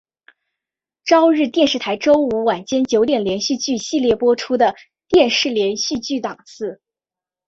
[1.05, 4.73] 朝日电视台周五晚间九点连续剧系列播出的
[5.07, 6.81] 电视连续剧档次。